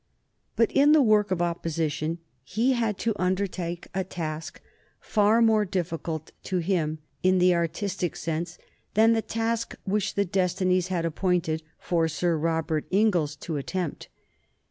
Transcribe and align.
But 0.55 0.71
in 0.71 0.93
the 0.93 1.01
work 1.03 1.29
of 1.29 1.43
opposition 1.43 2.17
he 2.43 2.73
had 2.73 2.97
to 3.05 3.13
undertake 3.17 3.85
a 3.93 4.03
task 4.03 4.59
far 4.99 5.43
more 5.43 5.63
difficult 5.63 6.31
to 6.45 6.57
him 6.57 6.97
in 7.21 7.37
the 7.37 7.53
artistic 7.53 8.15
sense 8.15 8.57
than 8.95 9.13
the 9.13 9.21
task 9.21 9.75
which 9.83 10.15
the 10.15 10.25
destinies 10.25 10.87
had 10.87 11.05
appointed 11.05 11.61
for 11.77 12.07
Sir 12.07 12.35
Robert 12.35 12.87
Inglis 12.89 13.35
to 13.41 13.57
attempt. 13.57 14.07